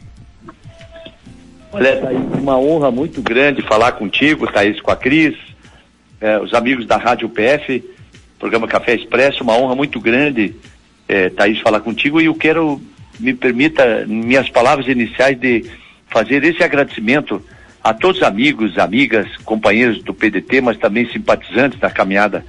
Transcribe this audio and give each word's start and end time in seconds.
Olha, 1.70 2.01
Thaís, 2.01 2.18
uma 2.41 2.59
honra 2.59 2.91
muito 2.91 3.20
grande 3.20 3.60
falar 3.60 3.92
contigo, 3.92 4.51
Thaís, 4.51 4.80
com 4.80 4.91
a 4.91 4.96
Cris, 4.96 5.37
eh, 6.23 6.38
os 6.38 6.54
amigos 6.54 6.87
da 6.87 6.96
Rádio 6.96 7.28
PF, 7.28 7.84
programa 8.38 8.66
Café 8.66 8.95
Expresso, 8.95 9.45
uma 9.45 9.54
honra 9.54 9.77
muito 9.77 10.01
grande, 10.01 10.56
eh, 11.06 11.29
Thaís, 11.29 11.60
falar 11.60 11.80
contigo 11.80 12.23
e 12.23 12.24
eu 12.24 12.34
quero, 12.34 12.80
me 13.18 13.34
permita, 13.34 14.06
minhas 14.06 14.48
palavras 14.48 14.88
iniciais 14.88 15.38
de 15.38 15.66
fazer 16.09 16.42
esse 16.42 16.62
agradecimento 16.62 17.45
a 17.83 17.95
todos 17.95 18.19
os 18.19 18.23
amigos, 18.27 18.79
amigas, 18.79 19.27
companheiros 19.45 20.02
do 20.02 20.12
PDT, 20.12 20.61
mas 20.61 20.77
também 20.77 21.09
simpatizantes 21.11 21.79
da 21.79 21.91
caminhada, 21.91 22.45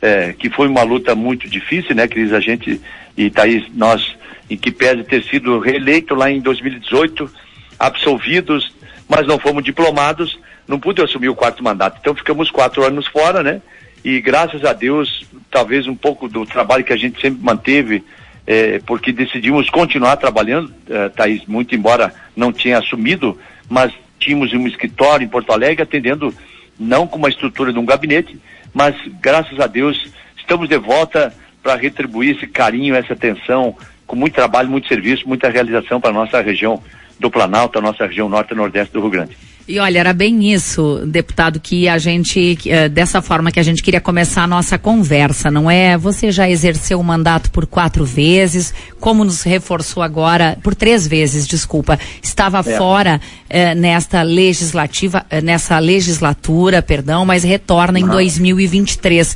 é, 0.00 0.34
que 0.34 0.50
foi 0.50 0.68
uma 0.68 0.82
luta 0.82 1.14
muito 1.14 1.48
difícil, 1.48 1.94
né, 1.94 2.06
Cris? 2.06 2.32
A 2.32 2.40
gente, 2.40 2.80
e 3.16 3.30
Thaís, 3.30 3.64
nós, 3.74 4.14
em 4.50 4.56
que 4.56 4.70
pese 4.70 5.02
ter 5.04 5.24
sido 5.24 5.58
reeleito 5.58 6.14
lá 6.14 6.30
em 6.30 6.40
2018, 6.40 7.30
absolvidos, 7.78 8.74
mas 9.08 9.26
não 9.26 9.38
fomos 9.38 9.64
diplomados, 9.64 10.38
não 10.68 10.78
pude 10.78 11.02
assumir 11.02 11.28
o 11.28 11.34
quarto 11.34 11.64
mandato. 11.64 11.98
Então 12.00 12.14
ficamos 12.14 12.50
quatro 12.50 12.84
anos 12.84 13.06
fora, 13.06 13.42
né? 13.42 13.62
E 14.04 14.20
graças 14.20 14.64
a 14.64 14.74
Deus, 14.74 15.24
talvez 15.50 15.86
um 15.86 15.96
pouco 15.96 16.28
do 16.28 16.44
trabalho 16.44 16.84
que 16.84 16.92
a 16.92 16.96
gente 16.96 17.20
sempre 17.20 17.42
manteve, 17.42 18.04
é, 18.46 18.78
porque 18.80 19.12
decidimos 19.12 19.70
continuar 19.70 20.16
trabalhando, 20.16 20.72
é, 20.90 21.08
Thaís, 21.08 21.46
muito 21.46 21.74
embora 21.74 22.12
não 22.36 22.52
tinha 22.52 22.78
assumido, 22.78 23.38
mas 23.68 23.92
tínhamos 24.24 24.52
um 24.52 24.66
escritório 24.66 25.24
em 25.24 25.28
Porto 25.28 25.52
Alegre 25.52 25.82
atendendo 25.82 26.34
não 26.78 27.06
com 27.06 27.18
uma 27.18 27.28
estrutura 27.28 27.72
de 27.72 27.78
um 27.78 27.84
gabinete, 27.84 28.38
mas 28.72 28.96
graças 29.20 29.60
a 29.60 29.66
Deus 29.66 30.10
estamos 30.36 30.68
de 30.68 30.78
volta 30.78 31.32
para 31.62 31.76
retribuir 31.76 32.36
esse 32.36 32.46
carinho, 32.46 32.94
essa 32.94 33.12
atenção, 33.12 33.76
com 34.06 34.16
muito 34.16 34.34
trabalho, 34.34 34.68
muito 34.68 34.88
serviço, 34.88 35.28
muita 35.28 35.48
realização 35.48 36.00
para 36.00 36.10
a 36.10 36.14
nossa 36.14 36.40
região 36.40 36.82
do 37.18 37.30
Planalto, 37.30 37.78
a 37.78 37.82
nossa 37.82 38.06
região 38.06 38.28
norte 38.28 38.52
e 38.52 38.56
nordeste 38.56 38.92
do 38.92 39.00
Rio 39.00 39.10
Grande. 39.10 39.36
E 39.66 39.78
olha, 39.78 39.98
era 39.98 40.12
bem 40.12 40.52
isso, 40.52 41.00
deputado, 41.06 41.58
que 41.58 41.88
a 41.88 41.96
gente, 41.96 42.58
eh, 42.66 42.86
dessa 42.86 43.22
forma 43.22 43.50
que 43.50 43.58
a 43.58 43.62
gente 43.62 43.82
queria 43.82 44.00
começar 44.00 44.42
a 44.42 44.46
nossa 44.46 44.76
conversa, 44.76 45.50
não 45.50 45.70
é? 45.70 45.96
Você 45.96 46.30
já 46.30 46.50
exerceu 46.50 47.00
o 47.00 47.04
mandato 47.04 47.50
por 47.50 47.66
quatro 47.66 48.04
vezes, 48.04 48.74
como 49.00 49.24
nos 49.24 49.42
reforçou 49.42 50.02
agora, 50.02 50.58
por 50.62 50.74
três 50.74 51.06
vezes, 51.06 51.46
desculpa, 51.46 51.98
estava 52.22 52.58
é. 52.58 52.76
fora 52.76 53.18
eh, 53.48 53.74
nesta 53.74 54.20
legislativa, 54.20 55.24
eh, 55.30 55.40
nessa 55.40 55.78
legislatura, 55.78 56.82
perdão, 56.82 57.24
mas 57.24 57.42
retorna 57.42 57.98
em 57.98 58.06
2023. 58.06 59.34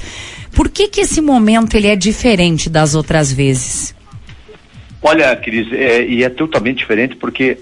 Por 0.52 0.68
que 0.68 0.88
que 0.88 1.00
esse 1.00 1.22
momento 1.22 1.74
ele 1.74 1.86
é 1.86 1.96
diferente 1.96 2.68
das 2.68 2.94
outras 2.94 3.32
vezes? 3.32 3.94
Olha, 5.00 5.34
Cris, 5.36 5.72
é, 5.72 6.04
e 6.04 6.22
é 6.22 6.28
totalmente 6.28 6.78
diferente 6.78 7.16
porque 7.16 7.56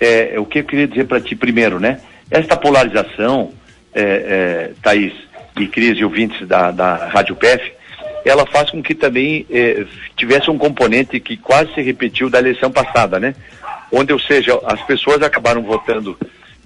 é, 0.00 0.34
o 0.38 0.44
que 0.44 0.60
eu 0.60 0.64
queria 0.64 0.86
dizer 0.86 1.04
para 1.04 1.20
ti 1.20 1.34
primeiro, 1.34 1.80
né? 1.80 2.00
Esta 2.30 2.56
polarização, 2.56 3.52
é, 3.94 4.02
é, 4.02 4.70
Thaís 4.82 5.12
e 5.58 5.66
Cris 5.66 5.98
e 5.98 6.04
ouvintes 6.04 6.46
da, 6.46 6.70
da 6.70 7.08
Rádio 7.08 7.34
PF, 7.36 7.72
ela 8.24 8.46
faz 8.46 8.70
com 8.70 8.82
que 8.82 8.94
também 8.94 9.46
é, 9.50 9.84
tivesse 10.16 10.50
um 10.50 10.58
componente 10.58 11.18
que 11.20 11.36
quase 11.36 11.72
se 11.74 11.80
repetiu 11.80 12.28
da 12.28 12.38
eleição 12.38 12.70
passada, 12.70 13.18
né? 13.18 13.34
Onde, 13.90 14.12
ou 14.12 14.18
seja, 14.18 14.58
as 14.66 14.82
pessoas 14.82 15.22
acabaram 15.22 15.62
votando 15.62 16.18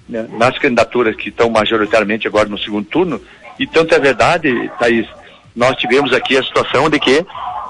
né, 0.08 0.26
nas 0.32 0.58
candidaturas 0.58 1.14
que 1.14 1.28
estão 1.28 1.48
majoritariamente 1.48 2.26
agora 2.26 2.48
no 2.48 2.58
segundo 2.58 2.86
turno, 2.86 3.20
e 3.58 3.66
tanto 3.66 3.94
é 3.94 3.98
verdade, 3.98 4.70
Thaís, 4.78 5.06
nós 5.54 5.76
tivemos 5.76 6.12
aqui 6.12 6.36
a 6.36 6.42
situação 6.42 6.90
de 6.90 6.98
que 6.98 7.24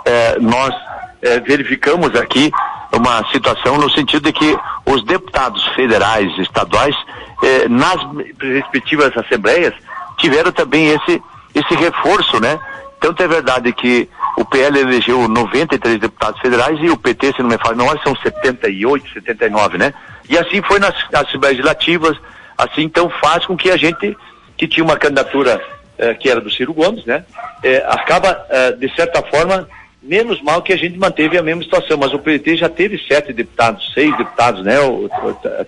é, 0.05 0.39
nós 0.41 0.75
é, 1.21 1.41
verificamos 1.41 2.15
aqui 2.17 2.51
uma 2.93 3.27
situação 3.31 3.79
no 3.79 3.91
sentido 3.91 4.25
de 4.25 4.33
que 4.33 4.59
os 4.87 5.03
deputados 5.05 5.65
federais 5.75 6.31
e 6.37 6.43
estaduais, 6.43 6.95
eh, 7.43 7.69
nas 7.69 7.97
respectivas 8.41 9.17
assembleias, 9.17 9.75
tiveram 10.19 10.53
também 10.53 10.89
esse, 10.89 11.23
esse 11.55 11.75
reforço, 11.75 12.41
né? 12.41 12.59
Tanto 13.01 13.23
é 13.23 13.27
verdade 13.27 13.73
que 13.73 14.09
o 14.37 14.45
PL 14.45 14.79
elegeu 14.79 15.27
93 15.27 15.99
deputados 15.99 16.41
federais 16.41 16.79
e 16.81 16.91
o 16.91 16.97
PT, 16.97 17.33
se 17.35 17.43
não 17.43 17.49
me 17.49 17.59
falo, 17.59 17.77
não, 17.77 17.87
são 18.03 18.15
78, 18.15 19.13
79, 19.13 19.79
né? 19.79 19.93
E 20.29 20.39
assim 20.39 20.63
foi 20.63 20.79
nas 20.79 20.95
assembleias 21.13 21.57
legislativas, 21.57 22.17
assim 22.57 22.83
então 22.83 23.11
faz 23.21 23.45
com 23.45 23.57
que 23.57 23.71
a 23.71 23.77
gente, 23.77 24.17
que 24.57 24.69
tinha 24.69 24.85
uma 24.85 24.97
candidatura 24.97 25.61
eh, 25.99 26.15
que 26.15 26.29
era 26.31 26.41
do 26.41 26.51
Ciro 26.51 26.73
Gomes, 26.73 27.05
né? 27.05 27.25
Eh, 27.63 27.85
acaba, 27.89 28.47
eh, 28.49 28.73
de 28.73 28.95
certa 28.95 29.23
forma, 29.23 29.69
menos 30.03 30.43
mal 30.43 30.63
que 30.63 30.73
a 30.73 30.77
gente 30.77 30.99
manteve 30.99 31.39
a 31.39 31.43
mesma 31.43 31.63
situação, 31.63 31.97
mas 31.97 32.13
o 32.13 32.19
PT 32.19 32.57
já 32.57 32.69
teve 32.69 32.99
sete 33.07 33.33
deputados, 33.33 33.93
seis 33.95 34.17
deputados, 34.17 34.65
né, 34.65 34.81
o, 34.81 35.09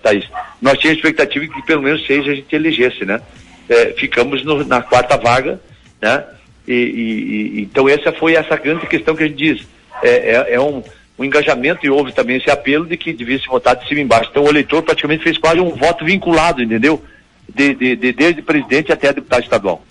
Thaís? 0.03 0.29
Nós 0.61 0.79
tínhamos 0.79 0.99
expectativa 0.99 1.47
que 1.47 1.63
pelo 1.63 1.83
menos 1.83 2.05
seis 2.07 2.27
a 2.27 2.35
gente 2.35 2.55
elegesse, 2.55 3.05
né? 3.05 3.21
É, 3.69 3.95
ficamos 3.97 4.45
no, 4.45 4.65
na 4.65 4.83
quarta 4.83 5.17
vaga, 5.17 5.61
né? 6.01 6.25
E, 6.67 6.73
e, 6.73 7.59
e, 7.59 7.63
então 7.63 7.89
essa 7.89 8.13
foi 8.13 8.35
essa 8.35 8.57
grande 8.57 8.87
questão 8.87 9.15
que 9.15 9.23
a 9.23 9.27
gente 9.27 9.37
diz. 9.37 9.67
É, 10.03 10.09
é, 10.09 10.55
é 10.55 10.61
um, 10.61 10.83
um, 11.19 11.25
engajamento 11.25 11.87
e 11.87 11.91
houve 11.91 12.13
também 12.13 12.37
esse 12.37 12.51
apelo 12.51 12.85
de 12.87 12.97
que 12.97 13.13
devia 13.13 13.39
se 13.39 13.47
votar 13.47 13.77
de 13.77 13.87
cima 13.87 14.01
embaixo. 14.01 14.31
Então 14.31 14.45
o 14.45 14.49
eleitor 14.49 14.83
praticamente 14.83 15.23
fez 15.23 15.39
quase 15.39 15.61
um 15.61 15.71
voto 15.71 16.05
vinculado, 16.05 16.63
entendeu? 16.63 17.03
De, 17.49 17.75
de, 17.75 17.97
de 17.97 18.13
desde 18.13 18.43
presidente 18.43 18.93
até 18.93 19.13
deputado 19.13 19.43
estadual. 19.43 19.85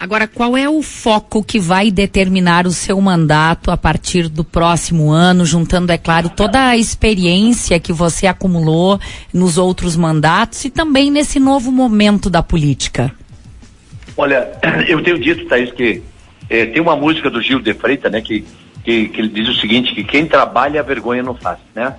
Agora, 0.00 0.28
qual 0.28 0.56
é 0.56 0.68
o 0.68 0.80
foco 0.80 1.42
que 1.42 1.58
vai 1.58 1.90
determinar 1.90 2.68
o 2.68 2.70
seu 2.70 3.00
mandato 3.00 3.68
a 3.72 3.76
partir 3.76 4.28
do 4.28 4.44
próximo 4.44 5.10
ano, 5.10 5.44
juntando, 5.44 5.90
é 5.90 5.98
claro, 5.98 6.28
toda 6.28 6.68
a 6.68 6.76
experiência 6.76 7.80
que 7.80 7.92
você 7.92 8.28
acumulou 8.28 9.00
nos 9.34 9.58
outros 9.58 9.96
mandatos 9.96 10.64
e 10.64 10.70
também 10.70 11.10
nesse 11.10 11.40
novo 11.40 11.72
momento 11.72 12.30
da 12.30 12.44
política? 12.44 13.12
Olha, 14.16 14.48
eu 14.86 15.02
tenho 15.02 15.18
dito, 15.18 15.46
Thaís, 15.46 15.72
que 15.72 16.00
eh, 16.48 16.66
tem 16.66 16.80
uma 16.80 16.94
música 16.94 17.28
do 17.28 17.42
Gil 17.42 17.60
de 17.60 17.74
Freitas, 17.74 18.12
né, 18.12 18.20
que, 18.20 18.44
que, 18.84 19.08
que, 19.08 19.20
ele 19.20 19.28
diz 19.28 19.48
o 19.48 19.60
seguinte, 19.60 19.96
que 19.96 20.04
quem 20.04 20.26
trabalha 20.26 20.78
a 20.78 20.84
vergonha 20.84 21.24
não 21.24 21.34
faz, 21.34 21.58
né? 21.74 21.96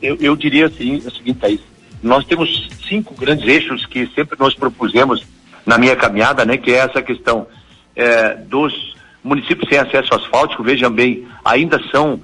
Eu, 0.00 0.16
eu 0.20 0.34
diria 0.34 0.66
assim, 0.66 0.96
o 0.96 1.10
seguinte, 1.10 1.38
Thaís, 1.38 1.60
nós 2.02 2.24
temos 2.24 2.70
cinco 2.88 3.14
grandes 3.14 3.46
eixos 3.46 3.84
que 3.84 4.08
sempre 4.14 4.38
nós 4.38 4.54
propusemos 4.54 5.22
na 5.64 5.78
minha 5.78 5.96
caminhada, 5.96 6.44
né, 6.44 6.56
que 6.56 6.72
é 6.72 6.78
essa 6.78 7.02
questão 7.02 7.46
é, 7.94 8.34
dos 8.34 8.96
municípios 9.22 9.68
sem 9.68 9.78
acesso 9.78 10.14
asfáltico, 10.14 10.62
vejam 10.62 10.90
bem, 10.90 11.26
ainda 11.44 11.80
são 11.90 12.20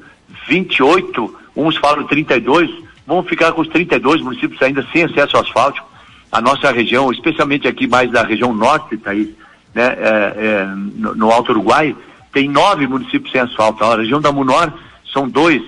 28, 0.49 1.37
uns 1.57 1.77
falam 1.77 2.05
32, 2.07 2.71
vamos 3.07 3.29
ficar 3.29 3.53
com 3.53 3.61
os 3.61 3.69
32 3.69 4.21
municípios 4.23 4.61
ainda 4.63 4.85
sem 4.93 5.05
acesso 5.05 5.37
asfáltico. 5.37 5.87
A 6.31 6.41
nossa 6.41 6.71
região, 6.71 7.11
especialmente 7.13 7.67
aqui 7.67 7.87
mais 7.87 8.11
da 8.11 8.23
região 8.23 8.53
norte, 8.53 8.97
Thaís, 8.97 9.29
né, 9.75 9.97
é, 9.99 10.35
é, 10.37 10.65
no, 10.75 11.15
no, 11.15 11.31
Alto 11.31 11.53
Uruguai, 11.53 11.97
tem 12.33 12.49
nove 12.49 12.87
municípios 12.87 13.33
sem 13.33 13.41
asfalto. 13.41 13.85
A 13.85 13.97
região 13.97 14.21
da 14.21 14.33
Munor 14.33 14.73
são 15.13 15.29
dois. 15.29 15.63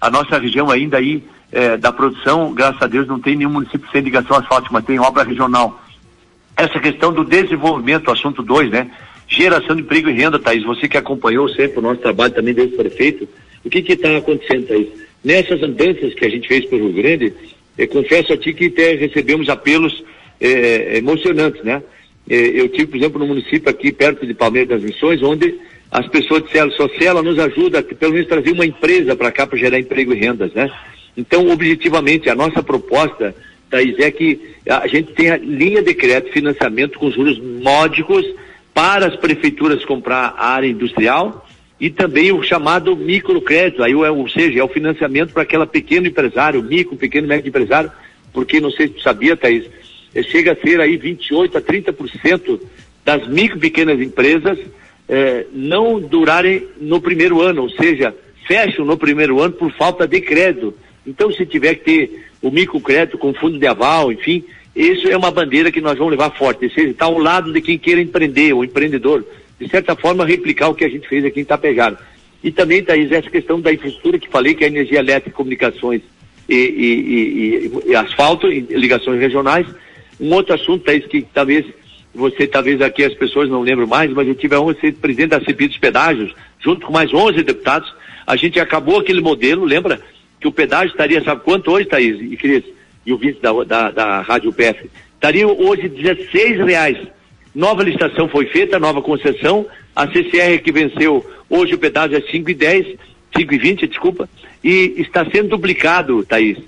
A 0.00 0.10
nossa 0.10 0.38
região 0.38 0.70
ainda 0.70 0.98
aí 0.98 1.24
é, 1.50 1.76
da 1.76 1.92
produção, 1.92 2.52
graças 2.52 2.80
a 2.80 2.86
Deus, 2.86 3.08
não 3.08 3.18
tem 3.18 3.34
nenhum 3.34 3.50
município 3.50 3.90
sem 3.90 4.02
ligação 4.02 4.36
asfáltica, 4.36 4.72
mas 4.72 4.84
tem 4.84 5.00
obra 5.00 5.24
regional 5.24 5.80
essa 6.56 6.78
questão 6.78 7.12
do 7.12 7.24
desenvolvimento, 7.24 8.10
assunto 8.10 8.42
2, 8.42 8.70
né? 8.70 8.90
Geração 9.26 9.74
de 9.74 9.82
emprego 9.82 10.08
e 10.08 10.12
renda, 10.12 10.38
Thaís, 10.38 10.62
você 10.64 10.88
que 10.88 10.96
acompanhou 10.96 11.48
sempre 11.48 11.78
o 11.78 11.82
nosso 11.82 12.00
trabalho 12.00 12.32
também 12.32 12.54
desde 12.54 12.76
prefeito, 12.76 13.28
o 13.64 13.70
que 13.70 13.78
está 13.78 14.16
acontecendo, 14.16 14.66
Thaís? 14.66 14.88
Nessas 15.24 15.62
andanças 15.62 16.14
que 16.14 16.24
a 16.24 16.28
gente 16.28 16.46
fez 16.46 16.66
pelo 16.66 16.88
Rio 16.88 17.02
Grande, 17.02 17.32
eu 17.76 17.88
confesso 17.88 18.32
a 18.32 18.36
ti 18.36 18.52
que 18.52 18.66
até 18.66 18.94
recebemos 18.94 19.48
apelos 19.48 20.04
eh, 20.40 20.98
emocionantes, 20.98 21.62
né? 21.64 21.82
Eh, 22.28 22.52
eu 22.54 22.68
tive, 22.68 22.86
por 22.86 22.96
exemplo, 22.98 23.18
no 23.18 23.26
município 23.26 23.68
aqui 23.68 23.90
perto 23.90 24.26
de 24.26 24.34
Palmeiras 24.34 24.68
das 24.68 24.82
Missões, 24.82 25.22
onde 25.22 25.58
as 25.90 26.06
pessoas 26.08 26.44
disseram, 26.44 26.70
só 26.72 26.88
se 26.88 27.04
ela 27.06 27.22
nos 27.22 27.38
ajuda, 27.38 27.82
pelo 27.82 28.12
menos 28.12 28.28
trazer 28.28 28.52
uma 28.52 28.66
empresa 28.66 29.16
para 29.16 29.32
cá 29.32 29.46
para 29.46 29.58
gerar 29.58 29.78
emprego 29.78 30.12
e 30.12 30.18
rendas, 30.18 30.52
né? 30.52 30.70
Então, 31.16 31.48
objetivamente, 31.50 32.28
a 32.28 32.34
nossa 32.34 32.62
proposta 32.62 33.34
Thaís, 33.70 33.98
é 33.98 34.10
que 34.10 34.54
a 34.68 34.86
gente 34.86 35.12
tem 35.12 35.30
a 35.30 35.36
linha 35.36 35.82
de 35.82 35.94
crédito 35.94 36.32
financiamento 36.32 36.98
com 36.98 37.10
juros 37.10 37.38
módicos 37.40 38.24
para 38.72 39.06
as 39.06 39.16
prefeituras 39.16 39.84
comprar 39.84 40.34
área 40.38 40.66
industrial 40.66 41.46
e 41.80 41.90
também 41.90 42.32
o 42.32 42.42
chamado 42.42 42.96
microcrédito, 42.96 43.82
aí, 43.82 43.94
ou 43.94 44.28
seja, 44.28 44.60
é 44.60 44.64
o 44.64 44.68
financiamento 44.68 45.32
para 45.32 45.42
aquela 45.42 45.66
pequeno 45.66 46.06
empresário, 46.06 46.62
micro, 46.62 46.96
pequeno 46.96 47.26
médio 47.26 47.48
empresário, 47.48 47.90
porque 48.32 48.60
não 48.60 48.70
sei 48.70 48.88
se 48.88 48.94
tu 48.94 49.02
sabia, 49.02 49.36
Thaís, 49.36 49.66
é, 50.14 50.22
chega 50.22 50.52
a 50.52 50.56
ser 50.56 50.80
aí 50.80 50.96
28 50.96 51.58
a 51.58 51.60
30% 51.60 52.60
das 53.04 53.26
micro 53.28 53.58
pequenas 53.58 54.00
empresas 54.00 54.58
é, 55.08 55.46
não 55.52 56.00
durarem 56.00 56.66
no 56.80 57.00
primeiro 57.00 57.40
ano, 57.42 57.62
ou 57.62 57.70
seja, 57.70 58.14
fecham 58.46 58.84
no 58.84 58.96
primeiro 58.96 59.40
ano 59.40 59.54
por 59.54 59.70
falta 59.72 60.06
de 60.06 60.20
crédito. 60.20 60.74
Então, 61.06 61.32
se 61.32 61.44
tiver 61.44 61.74
que 61.74 61.84
ter 61.84 62.26
o 62.40 62.50
microcrédito 62.50 63.18
com 63.18 63.34
fundo 63.34 63.58
de 63.58 63.66
aval, 63.66 64.12
enfim, 64.12 64.44
isso 64.74 65.08
é 65.08 65.16
uma 65.16 65.30
bandeira 65.30 65.70
que 65.70 65.80
nós 65.80 65.96
vamos 65.96 66.10
levar 66.10 66.30
forte. 66.30 66.68
Seja, 66.72 66.90
está 66.90 67.04
ao 67.04 67.18
lado 67.18 67.52
de 67.52 67.60
quem 67.60 67.78
queira 67.78 68.00
empreender, 68.00 68.52
o 68.52 68.64
empreendedor. 68.64 69.24
De 69.58 69.68
certa 69.68 69.94
forma, 69.94 70.26
replicar 70.26 70.68
o 70.68 70.74
que 70.74 70.84
a 70.84 70.88
gente 70.88 71.08
fez 71.08 71.24
aqui 71.24 71.40
em 71.40 71.42
Itapejara. 71.42 71.98
E 72.42 72.50
também, 72.50 72.82
Thaís, 72.82 73.10
essa 73.12 73.30
questão 73.30 73.60
da 73.60 73.72
infraestrutura 73.72 74.18
que 74.18 74.28
falei, 74.28 74.54
que 74.54 74.64
é 74.64 74.66
energia 74.66 74.98
elétrica, 74.98 75.36
comunicações 75.36 76.02
e, 76.48 76.54
e, 76.54 77.88
e, 77.88 77.90
e 77.90 77.96
asfalto, 77.96 78.48
ligações 78.48 79.20
regionais. 79.20 79.66
Um 80.20 80.32
outro 80.34 80.54
assunto, 80.54 80.84
Thaís, 80.84 81.06
que 81.06 81.22
talvez 81.22 81.64
você, 82.14 82.46
talvez 82.46 82.80
aqui 82.80 83.04
as 83.04 83.14
pessoas 83.14 83.48
não 83.48 83.62
lembram 83.62 83.86
mais, 83.86 84.12
mas 84.12 84.28
eu 84.28 84.34
tive 84.34 84.54
a 84.54 84.60
honra 84.60 84.74
de 84.74 84.80
ser 84.80 84.94
presidente 84.94 85.30
da 85.30 85.40
CPI 85.40 85.68
dos 85.68 85.78
pedágios, 85.78 86.34
junto 86.60 86.86
com 86.86 86.92
mais 86.92 87.12
11 87.12 87.42
deputados. 87.42 87.92
A 88.26 88.36
gente 88.36 88.58
acabou 88.60 88.98
aquele 88.98 89.20
modelo, 89.20 89.64
lembra? 89.64 90.00
Que 90.44 90.48
o 90.48 90.52
pedágio 90.52 90.90
estaria, 90.90 91.24
sabe 91.24 91.40
quanto 91.40 91.70
hoje, 91.70 91.88
Thaís 91.88 92.20
e 92.20 92.36
Cris, 92.36 92.62
e 93.06 93.14
o 93.14 93.16
vice 93.16 93.40
da, 93.40 93.50
da, 93.64 93.90
da 93.90 94.20
Rádio 94.20 94.52
PF? 94.52 94.90
Estaria 95.14 95.48
hoje 95.48 95.88
16 95.88 96.58
reais. 96.66 96.98
Nova 97.54 97.82
licitação 97.82 98.28
foi 98.28 98.44
feita, 98.48 98.78
nova 98.78 99.00
concessão, 99.00 99.64
a 99.96 100.06
CCR 100.06 100.62
que 100.62 100.70
venceu, 100.70 101.24
hoje 101.48 101.72
o 101.72 101.78
pedágio 101.78 102.18
é 102.18 102.20
5,10, 102.20 102.98
5,20, 103.34 103.88
desculpa, 103.88 104.28
e 104.62 104.92
está 104.98 105.24
sendo 105.30 105.48
duplicado, 105.48 106.22
Thaís 106.26 106.58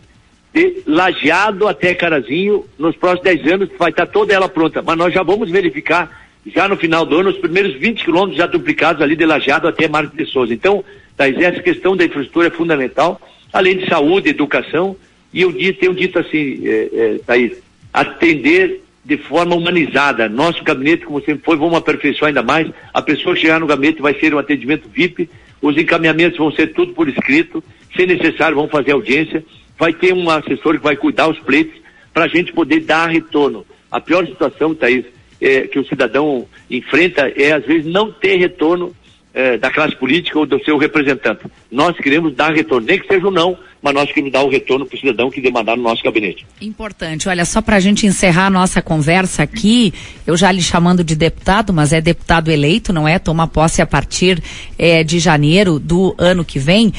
de 0.54 0.82
Lajeado 0.86 1.68
até 1.68 1.94
Carazinho, 1.94 2.64
nos 2.78 2.96
próximos 2.96 3.24
10 3.24 3.52
anos 3.52 3.68
vai 3.78 3.90
estar 3.90 4.06
toda 4.06 4.32
ela 4.32 4.48
pronta. 4.48 4.80
Mas 4.80 4.96
nós 4.96 5.12
já 5.12 5.22
vamos 5.22 5.50
verificar, 5.50 6.10
já 6.46 6.66
no 6.66 6.78
final 6.78 7.04
do 7.04 7.18
ano, 7.18 7.28
os 7.28 7.36
primeiros 7.36 7.74
20 7.74 8.06
quilômetros 8.06 8.38
já 8.38 8.46
duplicados 8.46 9.02
ali 9.02 9.14
de 9.14 9.26
Lajeado 9.26 9.68
até 9.68 9.86
Marcos 9.86 10.16
de 10.16 10.24
Souza. 10.24 10.54
Então, 10.54 10.82
Thaís, 11.16 11.38
essa 11.38 11.62
questão 11.62 11.96
da 11.96 12.04
infraestrutura 12.04 12.48
é 12.48 12.50
fundamental, 12.50 13.20
além 13.52 13.78
de 13.78 13.88
saúde, 13.88 14.28
educação, 14.28 14.96
e 15.32 15.42
eu 15.42 15.52
tenho 15.74 15.94
dito 15.94 16.18
assim, 16.18 16.66
é, 16.66 16.88
é, 16.92 17.20
Thaís, 17.26 17.52
atender 17.92 18.82
de 19.04 19.16
forma 19.16 19.54
humanizada. 19.54 20.28
Nosso 20.28 20.62
gabinete, 20.62 21.06
como 21.06 21.20
sempre 21.20 21.44
foi, 21.44 21.56
vamos 21.56 21.76
aperfeiçoar 21.76 22.28
ainda 22.28 22.42
mais. 22.42 22.68
A 22.92 23.00
pessoa 23.00 23.36
chegar 23.36 23.60
no 23.60 23.66
gabinete 23.66 24.02
vai 24.02 24.14
ser 24.14 24.34
um 24.34 24.38
atendimento 24.38 24.88
VIP, 24.88 25.28
os 25.62 25.76
encaminhamentos 25.76 26.38
vão 26.38 26.50
ser 26.52 26.68
tudo 26.68 26.92
por 26.92 27.08
escrito, 27.08 27.62
se 27.96 28.06
necessário, 28.06 28.56
vão 28.56 28.68
fazer 28.68 28.92
audiência 28.92 29.44
vai 29.78 29.92
ter 29.92 30.12
um 30.12 30.28
assessor 30.30 30.76
que 30.76 30.84
vai 30.84 30.96
cuidar 30.96 31.28
os 31.28 31.38
pleitos 31.40 31.76
para 32.12 32.24
a 32.24 32.28
gente 32.28 32.52
poder 32.52 32.80
dar 32.80 33.08
retorno. 33.08 33.66
A 33.90 34.00
pior 34.00 34.26
situação, 34.26 34.74
Thaís, 34.74 35.04
é, 35.40 35.62
que 35.62 35.78
o 35.78 35.86
cidadão 35.86 36.46
enfrenta 36.70 37.28
é, 37.36 37.52
às 37.52 37.64
vezes, 37.64 37.86
não 37.86 38.10
ter 38.10 38.36
retorno 38.36 38.94
é, 39.36 39.58
da 39.58 39.70
classe 39.70 39.94
política 39.94 40.38
ou 40.38 40.46
do 40.46 40.58
seu 40.64 40.78
representante. 40.78 41.44
Nós 41.70 41.94
queremos 41.98 42.34
dar 42.34 42.54
retorno, 42.54 42.86
nem 42.86 42.98
que 42.98 43.06
seja 43.06 43.28
um 43.28 43.30
não, 43.30 43.58
mas 43.82 43.94
nós 43.94 44.08
queremos 44.08 44.32
dar 44.32 44.42
o 44.42 44.48
retorno 44.48 44.86
para 44.86 44.96
o 44.96 44.98
cidadão 44.98 45.30
que 45.30 45.40
demandar 45.40 45.76
no 45.76 45.82
nosso 45.82 46.02
gabinete. 46.02 46.46
Importante. 46.60 47.28
Olha, 47.28 47.44
só 47.44 47.60
para 47.60 47.76
a 47.76 47.80
gente 47.80 48.06
encerrar 48.06 48.46
a 48.46 48.50
nossa 48.50 48.82
conversa 48.82 49.42
aqui, 49.42 49.92
eu 50.26 50.36
já 50.36 50.50
lhe 50.50 50.62
chamando 50.62 51.04
de 51.04 51.14
deputado, 51.14 51.72
mas 51.72 51.92
é 51.92 52.00
deputado 52.00 52.50
eleito, 52.50 52.92
não 52.92 53.06
é? 53.06 53.18
Toma 53.18 53.46
posse 53.46 53.80
a 53.80 53.86
partir 53.86 54.42
é, 54.78 55.04
de 55.04 55.18
janeiro 55.18 55.78
do 55.78 56.14
ano 56.18 56.44
que 56.44 56.58
vem. 56.58 56.88
Uh, 56.88 56.92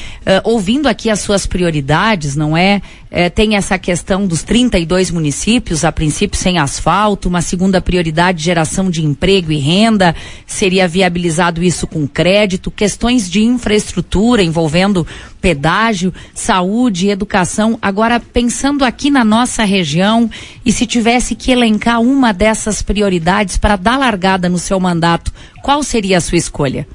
ouvindo 0.44 0.88
aqui 0.88 1.10
as 1.10 1.20
suas 1.20 1.46
prioridades, 1.46 2.36
não 2.36 2.56
é? 2.56 2.80
É, 3.10 3.30
tem 3.30 3.56
essa 3.56 3.78
questão 3.78 4.26
dos 4.26 4.42
32 4.42 5.10
municípios, 5.10 5.84
a 5.84 5.90
princípio 5.90 6.38
sem 6.38 6.58
asfalto, 6.58 7.28
uma 7.28 7.40
segunda 7.40 7.80
prioridade, 7.80 8.44
geração 8.44 8.90
de 8.90 9.04
emprego 9.04 9.50
e 9.50 9.56
renda, 9.56 10.14
seria 10.46 10.86
viabilizado 10.86 11.62
isso 11.62 11.86
com 11.86 12.06
crédito, 12.06 12.70
questões 12.70 13.30
de 13.30 13.42
infraestrutura 13.42 14.42
envolvendo 14.42 15.06
pedágio, 15.40 16.12
saúde, 16.34 16.67
educação. 17.08 17.78
Agora, 17.80 18.20
pensando 18.20 18.84
aqui 18.84 19.10
na 19.10 19.24
nossa 19.24 19.64
região, 19.64 20.30
e 20.64 20.72
se 20.72 20.86
tivesse 20.86 21.34
que 21.34 21.50
elencar 21.50 22.00
uma 22.00 22.32
dessas 22.32 22.82
prioridades 22.82 23.56
para 23.56 23.76
dar 23.76 23.98
largada 23.98 24.48
no 24.48 24.58
seu 24.58 24.78
mandato, 24.78 25.32
qual 25.62 25.82
seria 25.82 26.18
a 26.18 26.20
sua 26.20 26.38
escolha? 26.38 26.86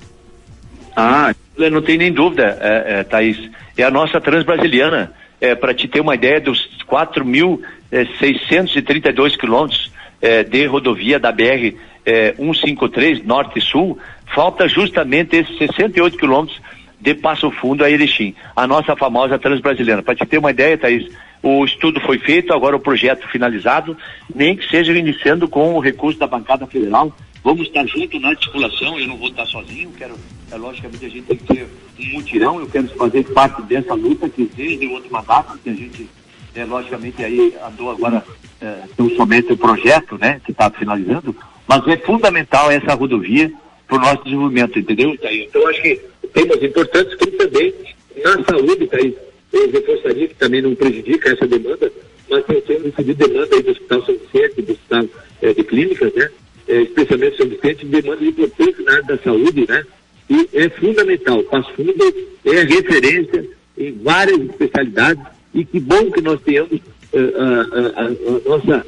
Ah, 0.95 1.33
não 1.57 1.81
tem 1.81 1.97
nem 1.97 2.11
dúvida, 2.11 2.57
é, 2.61 2.99
é, 2.99 3.03
Thaís. 3.03 3.49
É 3.77 3.83
a 3.83 3.91
nossa 3.91 4.21
transbrasiliana 4.21 5.11
é, 5.41 5.55
para 5.55 5.73
te 5.73 5.87
ter 5.87 6.01
uma 6.01 6.13
ideia 6.15 6.39
dos 6.39 6.69
4.632 6.87 9.37
quilômetros 9.37 9.91
é, 10.21 10.43
de 10.43 10.65
rodovia 10.65 11.19
da 11.19 11.31
BR 11.31 11.75
é, 12.05 12.33
153, 12.35 13.25
norte 13.25 13.59
e 13.59 13.61
sul, 13.61 13.97
falta 14.33 14.67
justamente 14.67 15.35
esses 15.35 15.57
68 15.57 16.17
quilômetros 16.17 16.61
de 17.03 17.13
Passo 17.13 17.51
Fundo 17.51 17.83
a 17.83 17.91
Erechim, 17.91 18.33
a 18.55 18.65
nossa 18.65 18.95
famosa 18.95 19.37
Transbrasiliana. 19.37 20.01
Para 20.01 20.15
te 20.15 20.25
ter 20.25 20.37
uma 20.37 20.51
ideia, 20.51 20.77
Thaís, 20.77 21.11
o 21.43 21.65
estudo 21.65 21.99
foi 21.99 22.17
feito, 22.17 22.53
agora 22.53 22.77
o 22.77 22.79
projeto 22.79 23.27
finalizado, 23.27 23.97
nem 24.33 24.55
que 24.55 24.65
seja 24.69 24.93
iniciando 24.93 25.45
com 25.49 25.73
o 25.73 25.81
recurso 25.81 26.17
da 26.17 26.27
bancada 26.27 26.65
federal. 26.65 27.13
Vamos 27.43 27.67
estar 27.67 27.85
junto 27.85 28.17
na 28.21 28.29
articulação, 28.29 28.97
eu 28.97 29.05
não 29.05 29.17
vou 29.17 29.27
estar 29.27 29.45
sozinho, 29.45 29.91
quero, 29.97 30.15
é, 30.49 30.55
logicamente 30.55 31.05
a 31.05 31.09
gente 31.09 31.23
tem 31.23 31.35
que 31.35 31.43
ter 31.43 31.67
um 31.99 32.13
mutirão, 32.13 32.59
eu 32.61 32.67
quero 32.67 32.87
fazer 32.87 33.23
parte 33.33 33.61
dessa 33.63 33.93
luta 33.93 34.29
que 34.29 34.49
desde 34.55 34.87
o 34.87 34.93
outro 34.93 35.11
mandato, 35.11 35.57
que 35.57 35.69
a 35.69 35.73
gente, 35.73 36.09
é, 36.55 36.63
logicamente, 36.63 37.21
aí 37.21 37.53
andou 37.67 37.91
agora 37.91 38.23
é, 38.61 38.83
somente 39.17 39.51
o 39.51 39.57
projeto, 39.57 40.17
né, 40.17 40.39
que 40.45 40.53
está 40.53 40.69
finalizando, 40.69 41.35
mas 41.67 41.85
é 41.85 41.97
fundamental 41.97 42.71
essa 42.71 42.93
rodovia 42.93 43.51
para 43.89 43.97
o 43.97 43.99
nosso 43.99 44.23
desenvolvimento, 44.23 44.79
entendeu? 44.79 45.13
Então 45.21 45.67
acho 45.67 45.81
que 45.81 46.12
temas 46.33 46.61
importantes 46.61 47.15
que 47.15 47.27
também 47.31 47.73
na 48.23 48.43
saúde, 48.43 48.87
Thaís, 48.87 49.13
eu 49.51 49.71
reforçaria 49.71 50.27
que 50.27 50.35
também 50.35 50.61
não 50.61 50.75
prejudica 50.75 51.31
essa 51.31 51.47
demanda, 51.47 51.91
mas 52.29 52.45
tem 52.45 52.61
temos 52.61 52.83
recebido 52.85 53.27
demanda 53.27 53.55
aí 53.55 53.63
do 53.63 53.71
Hospital 53.71 54.05
São 54.05 54.15
Vicente, 54.15 54.61
do 54.61 54.71
Hospital 54.71 55.05
é, 55.41 55.53
de 55.53 55.63
Clínicas, 55.63 56.13
né? 56.13 56.29
É, 56.67 56.81
especialmente 56.81 57.37
São 57.37 57.47
Vicente, 57.47 57.85
demanda 57.85 58.23
importante 58.23 58.81
na 58.83 58.91
área 58.93 59.03
da 59.03 59.17
saúde, 59.17 59.65
né? 59.67 59.85
E 60.29 60.49
é 60.53 60.69
fundamental. 60.69 61.43
Passo 61.43 61.71
Fundo 61.73 61.93
é 62.45 62.63
referência 62.63 63.45
em 63.77 63.91
várias 64.01 64.39
especialidades 64.39 65.23
e 65.53 65.65
que 65.65 65.79
bom 65.79 66.09
que 66.09 66.21
nós 66.21 66.39
tenhamos 66.41 66.79
uh, 66.79 67.19
a, 67.37 68.01
a, 68.01 68.05
a, 68.05 68.49
nossa, 68.49 68.85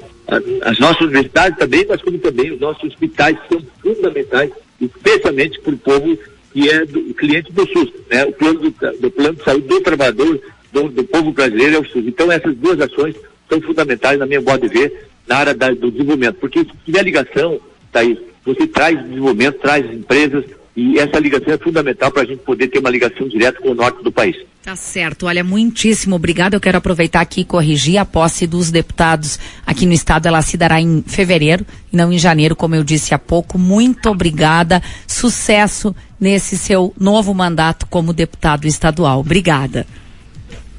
as 0.61 0.79
nossas 0.79 1.01
universidades 1.01 1.57
também, 1.59 1.85
mas 1.87 2.01
como 2.01 2.17
também 2.19 2.51
os 2.51 2.59
nossos 2.59 2.83
hospitais 2.85 3.37
são 3.49 3.61
fundamentais, 3.81 4.51
especialmente 4.79 5.59
para 5.59 5.73
o 5.73 5.77
povo 5.77 6.17
que 6.55 6.69
é 6.69 6.85
do 6.85 7.13
cliente 7.15 7.51
do 7.51 7.67
SUS, 7.67 7.91
né? 8.09 8.23
O 8.23 8.31
plano 8.31 8.59
do, 8.61 8.71
do 8.71 9.11
plano 9.11 9.35
de 9.35 9.43
saúde 9.43 9.67
do 9.67 9.81
trabalhador, 9.81 10.39
do, 10.71 10.87
do, 10.87 11.03
povo 11.03 11.33
brasileiro 11.33 11.75
é 11.75 11.79
o 11.79 11.85
SUS. 11.85 12.07
Então 12.07 12.31
essas 12.31 12.55
duas 12.55 12.79
ações 12.79 13.13
são 13.49 13.59
fundamentais 13.59 14.17
na 14.17 14.25
minha 14.25 14.39
modo 14.39 14.61
de 14.61 14.73
ver 14.73 15.05
na 15.27 15.35
área 15.35 15.53
da, 15.53 15.71
do 15.71 15.91
desenvolvimento, 15.91 16.35
porque 16.35 16.59
se 16.59 16.71
tiver 16.85 17.03
ligação, 17.03 17.59
Thaís, 17.91 18.17
você 18.45 18.65
traz 18.67 18.97
desenvolvimento, 19.03 19.59
traz 19.59 19.85
empresas, 19.91 20.45
e 20.75 20.99
essa 20.99 21.19
ligação 21.19 21.53
é 21.53 21.57
fundamental 21.57 22.11
para 22.11 22.23
a 22.23 22.25
gente 22.25 22.39
poder 22.39 22.67
ter 22.67 22.79
uma 22.79 22.89
ligação 22.89 23.27
direta 23.27 23.61
com 23.61 23.69
o 23.69 23.75
norte 23.75 24.03
do 24.03 24.11
país. 24.11 24.35
Tá 24.61 24.75
certo. 24.75 25.27
Olha, 25.27 25.43
muitíssimo 25.43 26.15
obrigado. 26.15 26.55
Eu 26.55 26.59
quero 26.59 26.79
aproveitar 26.79 27.21
aqui 27.21 27.41
e 27.41 27.45
corrigir 27.45 27.97
a 27.97 28.03
posse 28.03 28.47
dos 28.47 28.71
deputados 28.71 29.39
aqui 29.65 29.85
no 29.85 29.93
estado. 29.93 30.27
Ela 30.27 30.41
se 30.41 30.57
dará 30.57 30.81
em 30.81 31.03
fevereiro 31.03 31.63
e 31.93 31.95
não 31.95 32.11
em 32.11 32.17
janeiro, 32.17 32.55
como 32.55 32.75
eu 32.75 32.83
disse 32.83 33.13
há 33.13 33.19
pouco. 33.19 33.57
Muito 33.59 34.09
obrigada. 34.09 34.81
Sucesso 35.07 35.95
nesse 36.19 36.57
seu 36.57 36.93
novo 36.99 37.33
mandato 37.33 37.85
como 37.85 38.11
deputado 38.11 38.65
estadual. 38.65 39.19
Obrigada. 39.19 39.85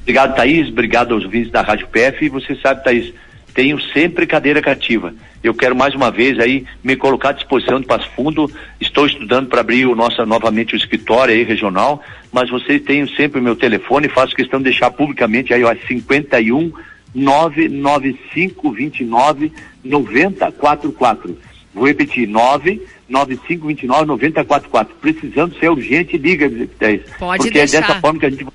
Obrigado, 0.01 0.35
Thaís. 0.35 0.67
Obrigado 0.67 1.13
aos 1.13 1.23
ouvintes 1.23 1.51
da 1.51 1.61
Rádio 1.61 1.87
PF. 1.87 2.25
E 2.25 2.29
você 2.29 2.55
sabe, 2.55 2.83
Thaís, 2.83 3.13
tenho 3.57 3.81
sempre 3.91 4.25
cadeira 4.27 4.61
cativa. 4.61 5.15
Eu 5.43 5.51
quero 5.51 5.75
mais 5.75 5.95
uma 5.95 6.11
vez 6.11 6.39
aí 6.39 6.63
me 6.83 6.95
colocar 6.95 7.29
à 7.29 7.31
disposição 7.31 7.81
de 7.81 7.87
Passo 7.87 8.07
Fundo. 8.11 8.51
Estou 8.79 9.07
estudando 9.07 9.49
para 9.49 9.61
abrir 9.61 9.87
o 9.87 9.95
nosso 9.95 10.23
novamente 10.27 10.75
o 10.75 10.77
escritório 10.77 11.33
aí 11.33 11.41
regional, 11.41 11.99
mas 12.31 12.51
vocês 12.51 12.79
têm 12.83 13.07
sempre 13.15 13.39
o 13.39 13.43
meu 13.43 13.55
telefone, 13.55 14.09
faço 14.09 14.35
questão 14.35 14.59
de 14.59 14.65
deixar 14.65 14.91
publicamente 14.91 15.55
aí 15.55 15.63
ó 15.63 15.75
51 15.87 16.71
99529 17.15 19.51
9044. 19.83 21.35
Vou 21.73 21.87
repetir, 21.87 22.27
99529 22.27 24.05
9044. 24.05 24.95
Precisando 25.01 25.57
ser 25.57 25.71
urgente, 25.71 26.15
liga, 26.15 26.47
10. 26.47 27.01
Pode 27.17 27.41
Porque 27.41 27.57
deixar. 27.57 27.77
é 27.77 27.81
dessa 27.81 27.99
forma 27.99 28.19
que 28.19 28.27
a 28.27 28.29
gente 28.29 28.45